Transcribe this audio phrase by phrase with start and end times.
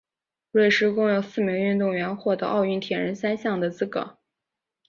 [0.51, 4.17] 瑞士共有四名运动员获得奥运铁人三项的资格。